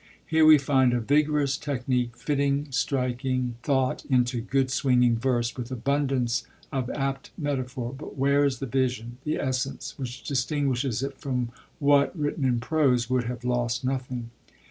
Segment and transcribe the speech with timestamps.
[0.25, 6.43] Here we find a vigorous technique fitting striking thought into good swinging verse, with abundance
[6.71, 12.17] of apt metaphor; but where is the vision, the essence, which distinguishes it from what,
[12.17, 14.31] written in prose, would have lost nothing?